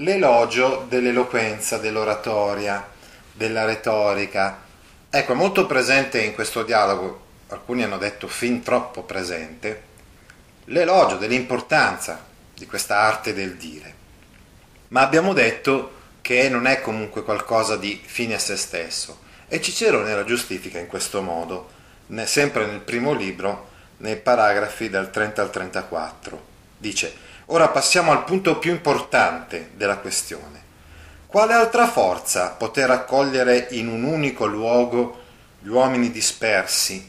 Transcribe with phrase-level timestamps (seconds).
[0.00, 2.86] L'elogio dell'eloquenza, dell'oratoria,
[3.32, 4.62] della retorica.
[5.08, 9.82] Ecco, è molto presente in questo dialogo, alcuni hanno detto fin troppo presente,
[10.66, 13.94] l'elogio dell'importanza di questa arte del dire.
[14.88, 20.14] Ma abbiamo detto che non è comunque qualcosa di fine a se stesso e Cicerone
[20.14, 21.70] la giustifica in questo modo,
[22.24, 26.44] sempre nel primo libro, nei paragrafi dal 30 al 34.
[26.76, 27.14] Dice
[27.50, 30.64] Ora passiamo al punto più importante della questione.
[31.28, 35.22] Quale altra forza poter accogliere in un unico luogo
[35.60, 37.08] gli uomini dispersi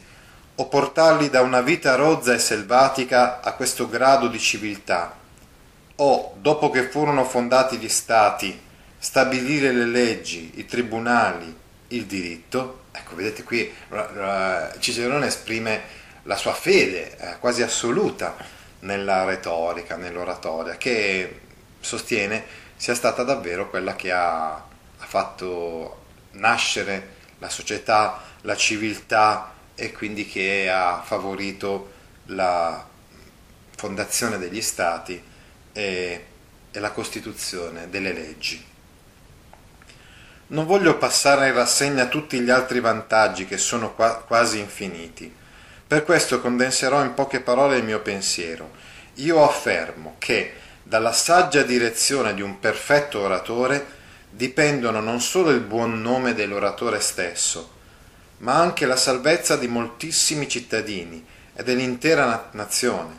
[0.54, 5.16] o portarli da una vita rozza e selvatica a questo grado di civiltà?
[5.96, 8.60] O, dopo che furono fondati gli stati,
[8.96, 11.52] stabilire le leggi, i tribunali,
[11.88, 12.82] il diritto?
[12.92, 13.72] Ecco, vedete qui
[14.78, 15.82] Cicerone esprime
[16.22, 21.40] la sua fede eh, quasi assoluta nella retorica, nell'oratoria, che
[21.80, 22.44] sostiene
[22.76, 30.26] sia stata davvero quella che ha, ha fatto nascere la società, la civiltà e quindi
[30.26, 31.92] che ha favorito
[32.26, 32.86] la
[33.76, 35.22] fondazione degli stati
[35.72, 36.26] e,
[36.70, 38.64] e la costituzione delle leggi.
[40.48, 45.32] Non voglio passare in rassegna tutti gli altri vantaggi che sono qua, quasi infiniti
[45.88, 48.72] per questo condenserò in poche parole il mio pensiero.
[49.14, 53.96] Io affermo che dalla saggia direzione di un perfetto oratore
[54.30, 57.72] dipendono non solo il buon nome dell'oratore stesso,
[58.38, 63.18] ma anche la salvezza di moltissimi cittadini e dell'intera nazione.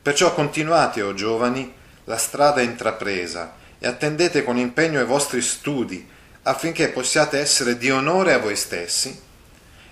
[0.00, 1.74] Perciò continuate, o oh giovani,
[2.04, 6.08] la strada intrapresa e attendete con impegno i vostri studi
[6.42, 9.20] affinché possiate essere di onore a voi stessi,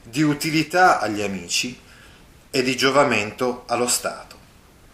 [0.05, 1.91] di utilità agli amici
[2.55, 4.37] e di giovamento allo Stato.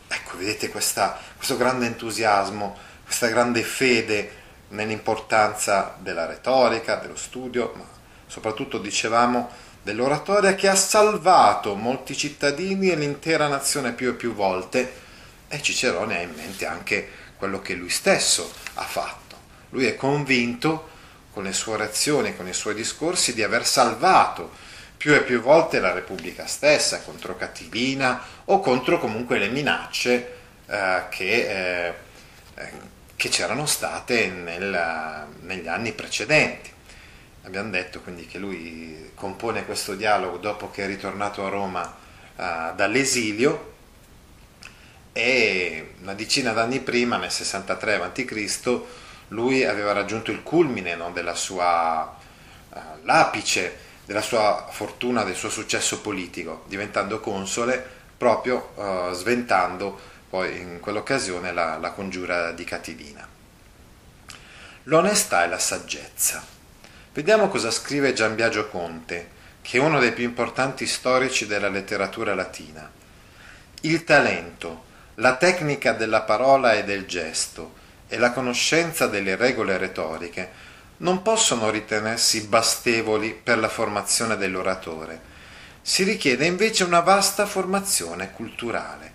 [0.06, 4.36] Ecco, vedete questa, questo grande entusiasmo, questa grande fede
[4.68, 7.84] nell'importanza della retorica, dello studio, ma
[8.28, 9.50] soprattutto dicevamo
[9.82, 14.92] dell'oratoria che ha salvato molti cittadini e l'intera nazione più e più volte
[15.48, 19.36] e Cicerone ha in mente anche quello che lui stesso ha fatto.
[19.70, 20.90] Lui è convinto
[21.32, 24.66] con le sue orazioni, con i suoi discorsi di aver salvato
[24.98, 30.34] più e più volte la Repubblica stessa contro Catilina o contro comunque le minacce
[30.66, 31.94] eh, che, eh,
[32.54, 32.72] eh,
[33.14, 36.70] che, c'erano state nel, negli anni precedenti.
[37.44, 41.96] Abbiamo detto quindi che lui compone questo dialogo dopo che è ritornato a Roma
[42.36, 43.76] eh, dall'esilio
[45.12, 48.80] e una decina d'anni prima, nel 63 a.C.,
[49.28, 52.16] lui aveva raggiunto il culmine no, della sua
[52.70, 57.86] uh, l'apice della sua fortuna, del suo successo politico, diventando console
[58.16, 63.28] proprio uh, sventando poi in quell'occasione la, la congiura di Catilina.
[64.84, 66.42] L'onestà e la saggezza.
[67.12, 69.28] Vediamo cosa scrive Gian Biagio Conte,
[69.60, 72.90] che è uno dei più importanti storici della letteratura latina.
[73.82, 74.84] Il talento,
[75.16, 77.74] la tecnica della parola e del gesto
[78.08, 80.67] e la conoscenza delle regole retoriche
[80.98, 85.36] non possono ritenersi bastevoli per la formazione dell'oratore.
[85.82, 89.12] Si richiede invece una vasta formazione culturale.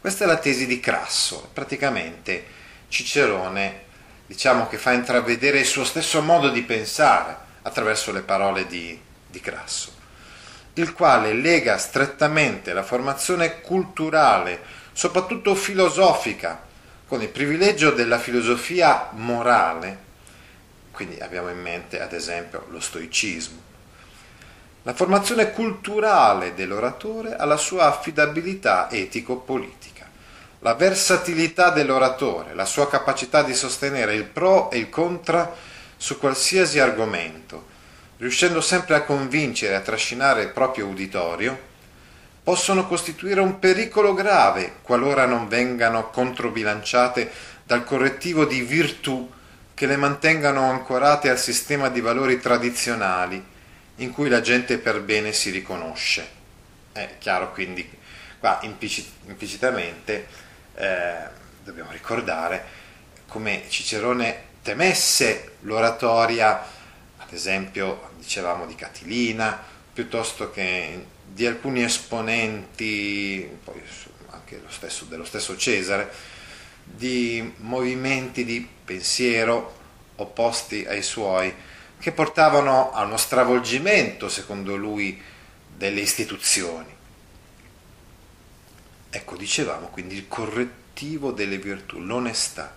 [0.00, 1.48] Questa è la tesi di Crasso.
[1.52, 2.44] Praticamente
[2.88, 3.82] Cicerone
[4.26, 9.40] diciamo che fa intravedere il suo stesso modo di pensare attraverso le parole di, di
[9.40, 9.92] Crasso,
[10.74, 14.62] il quale lega strettamente la formazione culturale,
[14.92, 16.62] soprattutto filosofica,
[17.06, 20.03] con il privilegio della filosofia morale
[20.94, 23.72] quindi abbiamo in mente ad esempio lo stoicismo.
[24.84, 30.08] La formazione culturale dell'oratore ha la sua affidabilità etico-politica,
[30.60, 35.52] la versatilità dell'oratore, la sua capacità di sostenere il pro e il contra
[35.96, 37.66] su qualsiasi argomento,
[38.18, 41.72] riuscendo sempre a convincere e a trascinare il proprio uditorio,
[42.42, 47.30] possono costituire un pericolo grave qualora non vengano controbilanciate
[47.64, 49.30] dal correttivo di virtù
[49.74, 53.44] che le mantengano ancorate al sistema di valori tradizionali
[53.96, 56.42] in cui la gente per bene si riconosce.
[56.92, 57.88] È chiaro quindi,
[58.38, 60.26] qua implicit- implicitamente
[60.76, 61.14] eh,
[61.62, 62.82] dobbiamo ricordare
[63.26, 66.62] come Cicerone temesse l'oratoria,
[67.18, 69.60] ad esempio dicevamo di Catilina,
[69.92, 73.82] piuttosto che di alcuni esponenti, poi
[74.30, 74.60] anche
[75.08, 76.10] dello stesso Cesare,
[76.84, 79.82] di movimenti di pensiero
[80.16, 81.52] opposti ai suoi,
[81.98, 85.20] che portavano a uno stravolgimento, secondo lui,
[85.76, 86.92] delle istituzioni.
[89.10, 92.74] Ecco, dicevamo quindi il correttivo delle virtù, l'onestà.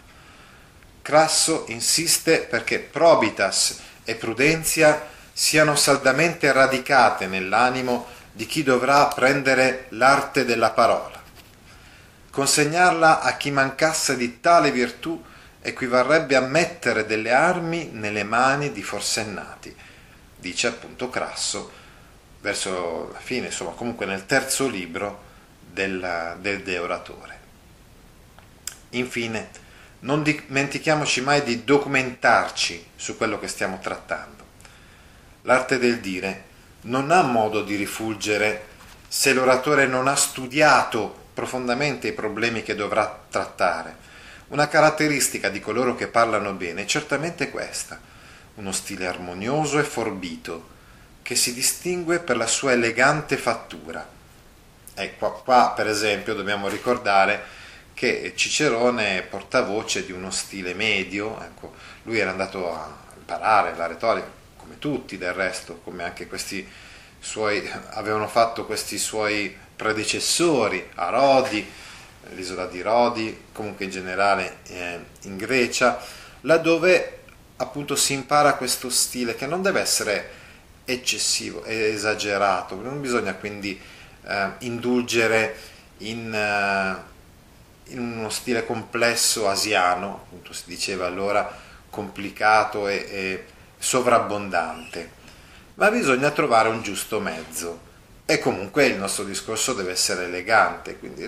[1.01, 10.45] Crasso insiste perché probitas e prudenza siano saldamente radicate nell'animo di chi dovrà apprendere l'arte
[10.45, 11.16] della parola.
[12.37, 15.19] Consegnarla a chi mancasse di tale virtù
[15.59, 19.75] equivarrebbe a mettere delle armi nelle mani di forsennati,
[20.35, 21.71] dice appunto Crasso
[22.41, 25.23] verso la fine, insomma comunque nel terzo libro
[25.67, 27.39] del, del De Oratore.
[28.89, 29.49] Infine,
[30.01, 34.45] non dimentichiamoci mai di documentarci su quello che stiamo trattando.
[35.41, 36.43] L'arte del dire
[36.81, 38.67] non ha modo di rifulgere
[39.07, 43.95] se l'oratore non ha studiato profondamente i problemi che dovrà trattare
[44.47, 47.99] una caratteristica di coloro che parlano bene è certamente questa,
[48.55, 50.69] uno stile armonioso e forbito,
[51.21, 54.03] che si distingue per la sua elegante fattura.
[54.95, 57.43] Ecco, qua per esempio dobbiamo ricordare
[57.93, 63.85] che Cicerone è portavoce di uno stile medio, ecco, lui era andato a imparare la
[63.85, 66.67] retorica, come tutti del resto, come anche questi
[67.19, 71.65] suoi, avevano fatto questi suoi predecessori, Arodi,
[72.31, 75.99] l'isola di Rodi, comunque in generale eh, in Grecia,
[76.41, 77.19] laddove
[77.57, 80.29] appunto si impara questo stile che non deve essere
[80.83, 83.79] eccessivo esagerato, non bisogna quindi
[84.25, 85.55] eh, indulgere
[85.99, 93.45] in, uh, in, uno stile complesso asiano, appunto si diceva allora complicato e, e
[93.77, 95.11] sovrabbondante,
[95.75, 97.86] ma bisogna trovare un giusto mezzo
[98.29, 101.25] e comunque il nostro discorso deve essere elegante, quindi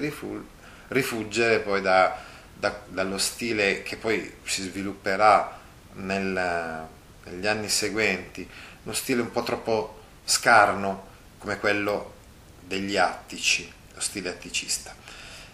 [0.89, 2.13] rifuggere poi da,
[2.53, 5.57] da, dallo stile che poi si svilupperà
[5.93, 6.87] nel,
[7.23, 8.45] negli anni seguenti,
[8.83, 11.07] uno stile un po' troppo scarno
[11.37, 12.15] come quello
[12.59, 14.93] degli attici, lo stile atticista.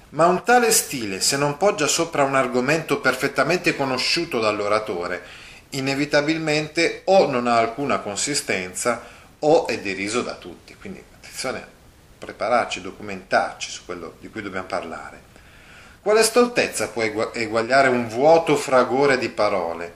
[0.09, 5.21] Ma un tale stile, se non poggia sopra un argomento perfettamente conosciuto dall'oratore,
[5.71, 9.03] inevitabilmente o non ha alcuna consistenza
[9.37, 10.73] o è deriso da tutti.
[10.73, 11.67] Quindi a
[12.17, 15.33] prepararci, documentarci su quello di cui dobbiamo parlare.
[16.01, 19.91] Quale stoltezza può eguagliare un vuoto fragore di parole,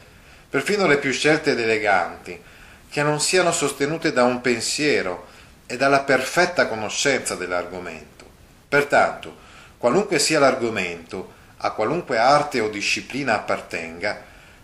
[0.49, 2.41] perfino le più scelte ed eleganti,
[2.89, 5.27] che non siano sostenute da un pensiero
[5.67, 8.25] e dalla perfetta conoscenza dell'argomento?
[8.67, 9.37] Pertanto,
[9.77, 14.19] qualunque sia l'argomento, a qualunque arte o disciplina appartenga,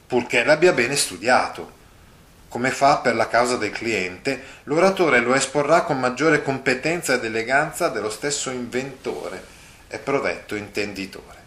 [0.07, 1.74] purché l'abbia bene studiato.
[2.55, 7.89] Come fa per la causa del cliente, l'oratore lo esporrà con maggiore competenza ed eleganza
[7.89, 9.43] dello stesso inventore
[9.89, 11.43] e provetto intenditore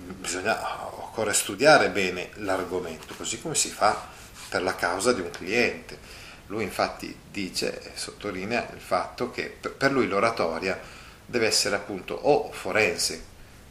[0.00, 4.08] bisogna, occorre studiare bene l'argomento, così come si fa
[4.48, 5.98] per la causa di un cliente.
[6.46, 10.80] Lui infatti dice e sottolinea il fatto che per lui l'oratoria
[11.26, 13.22] deve essere appunto o forense,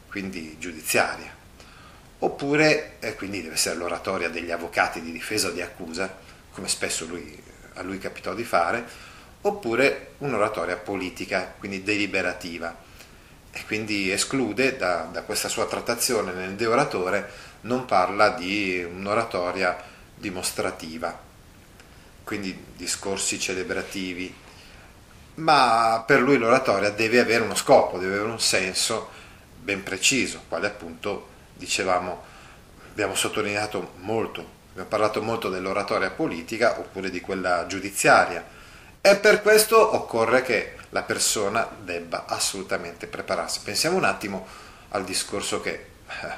[0.08, 1.34] quindi giudiziaria,
[2.20, 6.12] oppure eh, quindi deve essere l'oratoria degli avvocati di difesa o di accusa,
[6.50, 7.40] come spesso lui,
[7.74, 8.84] a lui capitò di fare,
[9.42, 12.86] oppure un'oratoria politica, quindi deliberativa.
[13.50, 17.30] E quindi esclude da, da questa sua trattazione nel De Oratore,
[17.62, 19.76] non parla di un'oratoria
[20.14, 21.26] dimostrativa,
[22.24, 24.34] quindi discorsi celebrativi,
[25.34, 29.08] ma per lui l'oratoria deve avere uno scopo, deve avere un senso
[29.60, 32.24] ben preciso, quale appunto dicevamo,
[32.90, 38.56] abbiamo sottolineato molto, abbiamo parlato molto dell'oratoria politica oppure di quella giudiziaria
[39.00, 43.60] e per questo occorre che la persona debba assolutamente prepararsi.
[43.62, 44.46] Pensiamo un attimo
[44.90, 46.28] al discorso che eh,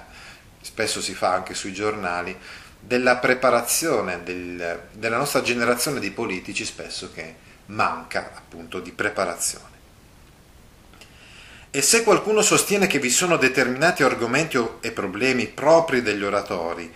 [0.61, 2.37] spesso si fa anche sui giornali
[2.81, 9.80] della preparazione del, della nostra generazione di politici spesso che manca appunto di preparazione.
[11.73, 16.93] E se qualcuno sostiene che vi sono determinati argomenti e problemi propri degli oratori,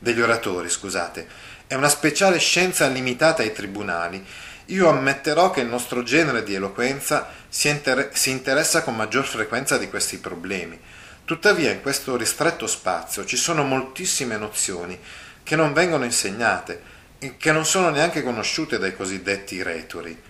[0.00, 1.28] degli oratori, scusate,
[1.68, 4.24] è una speciale scienza limitata ai tribunali,
[4.66, 9.78] io ammetterò che il nostro genere di eloquenza si, inter- si interessa con maggior frequenza
[9.78, 10.76] di questi problemi.
[11.24, 14.98] Tuttavia in questo ristretto spazio ci sono moltissime nozioni
[15.44, 16.94] che non vengono insegnate
[17.38, 20.20] che non sono neanche conosciute dai cosiddetti retori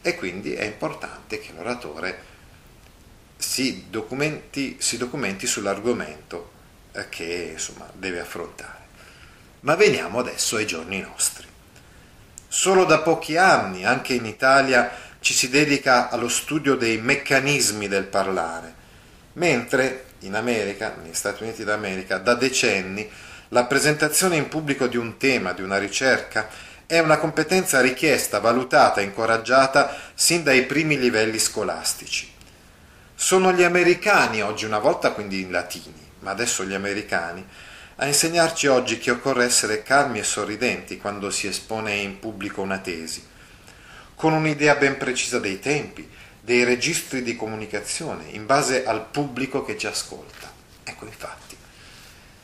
[0.00, 2.34] e quindi è importante che l'oratore
[3.36, 6.50] si documenti, si documenti sull'argomento
[6.92, 8.84] eh, che insomma deve affrontare.
[9.60, 11.46] Ma veniamo adesso ai giorni nostri.
[12.48, 14.90] Solo da pochi anni, anche in Italia,
[15.20, 18.74] ci si dedica allo studio dei meccanismi del parlare,
[19.34, 23.10] mentre in America, negli Stati Uniti d'America, da decenni
[23.48, 26.48] la presentazione in pubblico di un tema, di una ricerca,
[26.86, 32.34] è una competenza richiesta, valutata incoraggiata sin dai primi livelli scolastici.
[33.18, 37.44] Sono gli americani oggi, una volta quindi i latini, ma adesso gli americani,
[37.96, 42.76] a insegnarci oggi che occorre essere calmi e sorridenti quando si espone in pubblico una
[42.76, 43.26] tesi,
[44.14, 46.06] con un'idea ben precisa dei tempi,
[46.42, 50.52] dei registri di comunicazione, in base al pubblico che ci ascolta.
[50.84, 51.56] Ecco infatti,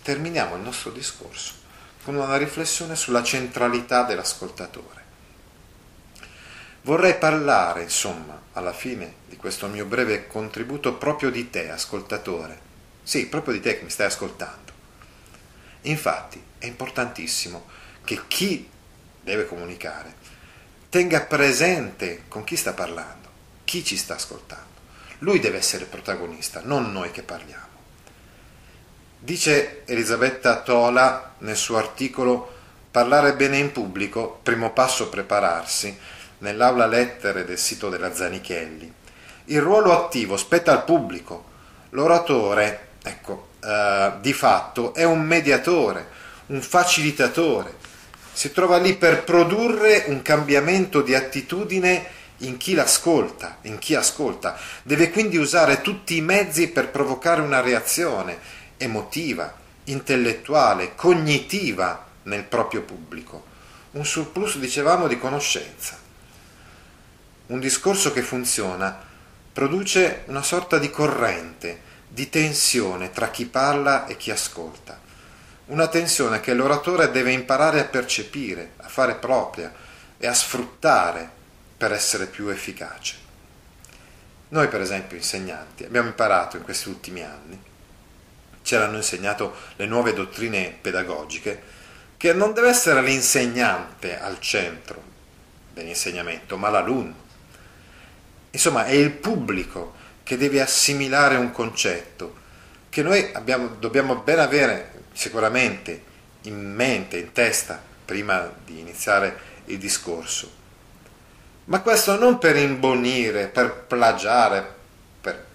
[0.00, 1.52] terminiamo il nostro discorso
[2.02, 5.01] con una riflessione sulla centralità dell'ascoltatore.
[6.82, 12.70] Vorrei parlare, insomma, alla fine di questo mio breve contributo proprio di te, ascoltatore.
[13.02, 14.72] Sì, proprio di te che mi stai ascoltando.
[15.82, 17.66] Infatti, è importantissimo
[18.04, 18.68] che chi
[19.20, 20.14] deve comunicare
[20.88, 23.28] tenga presente con chi sta parlando,
[23.64, 24.80] chi ci sta ascoltando.
[25.20, 27.70] Lui deve essere protagonista, non noi che parliamo.
[29.18, 32.60] Dice Elisabetta Tola nel suo articolo
[32.92, 35.98] Parlare bene in pubblico, primo passo prepararsi,
[36.42, 38.92] nell'aula lettere del sito della Zanichelli.
[39.46, 41.50] Il ruolo attivo spetta al pubblico.
[41.90, 46.06] L'oratore, ecco, eh, di fatto è un mediatore,
[46.46, 47.80] un facilitatore.
[48.32, 54.58] Si trova lì per produrre un cambiamento di attitudine in chi l'ascolta, in chi ascolta.
[54.82, 58.38] Deve quindi usare tutti i mezzi per provocare una reazione
[58.78, 63.44] emotiva, intellettuale, cognitiva nel proprio pubblico,
[63.92, 66.01] un surplus, dicevamo, di conoscenza.
[67.52, 68.98] Un discorso che funziona
[69.52, 74.98] produce una sorta di corrente, di tensione tra chi parla e chi ascolta.
[75.66, 79.70] Una tensione che l'oratore deve imparare a percepire, a fare propria
[80.16, 81.30] e a sfruttare
[81.76, 83.16] per essere più efficace.
[84.48, 87.70] Noi, per esempio, insegnanti, abbiamo imparato in questi ultimi anni
[88.62, 91.60] ci hanno insegnato le nuove dottrine pedagogiche,
[92.16, 95.02] che non deve essere l'insegnante al centro
[95.72, 97.21] dell'insegnamento, ma l'alunno.
[98.52, 102.40] Insomma, è il pubblico che deve assimilare un concetto
[102.88, 106.02] che noi abbiamo, dobbiamo ben avere sicuramente
[106.42, 110.60] in mente, in testa, prima di iniziare il discorso.
[111.64, 114.74] Ma questo non per imbonire, per plagiare,
[115.20, 115.46] per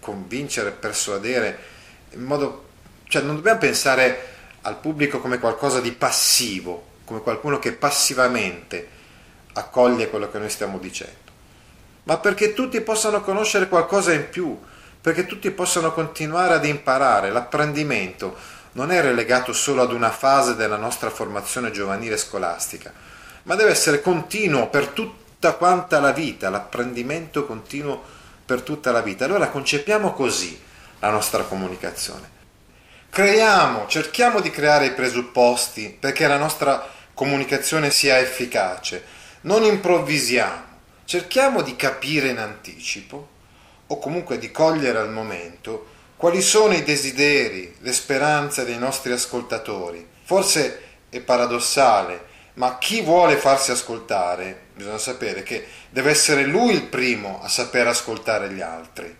[0.00, 1.58] convincere, persuadere
[2.10, 2.68] in modo,
[3.04, 4.32] cioè non dobbiamo pensare
[4.62, 8.88] al pubblico come qualcosa di passivo, come qualcuno che passivamente
[9.54, 11.23] accoglie quello che noi stiamo dicendo,
[12.04, 14.58] ma perché tutti possano conoscere qualcosa in più,
[15.00, 17.30] perché tutti possano continuare ad imparare.
[17.30, 18.36] L'apprendimento
[18.72, 22.92] non è relegato solo ad una fase della nostra formazione giovanile scolastica,
[23.44, 28.02] ma deve essere continuo per tutta quanta la vita, l'apprendimento continuo
[28.44, 29.24] per tutta la vita.
[29.24, 30.58] Allora concepiamo così
[31.00, 32.32] la nostra comunicazione.
[33.10, 36.84] Creiamo, cerchiamo di creare i presupposti perché la nostra
[37.14, 39.04] comunicazione sia efficace.
[39.42, 40.62] Non improvvisiamo,
[41.04, 43.28] cerchiamo di capire in anticipo
[43.86, 50.06] o comunque di cogliere al momento quali sono i desideri, le speranze dei nostri ascoltatori.
[50.22, 56.84] Forse è paradossale, ma chi vuole farsi ascoltare bisogna sapere che deve essere lui il
[56.84, 59.14] primo a saper ascoltare gli altri.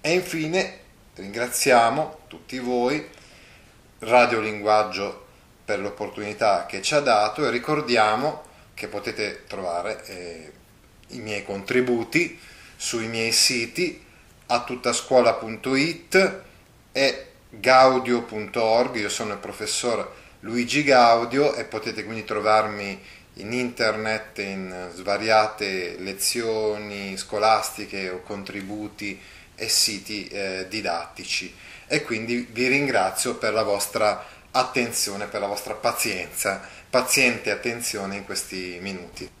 [0.00, 0.80] E infine
[1.14, 3.06] Ringraziamo tutti voi,
[3.98, 5.26] Radio Linguaggio
[5.62, 10.52] per l'opportunità che ci ha dato e ricordiamo che potete trovare eh,
[11.12, 12.38] i miei contributi
[12.76, 14.02] sui miei siti
[14.46, 16.40] a tuttascuola.it
[16.92, 23.00] e gaudio.org, io sono il professor Luigi Gaudio e potete quindi trovarmi
[23.34, 29.18] in internet in svariate lezioni scolastiche o contributi
[29.54, 31.54] e siti eh, didattici.
[31.86, 38.24] E quindi vi ringrazio per la vostra attenzione, per la vostra pazienza, paziente attenzione in
[38.24, 39.40] questi minuti.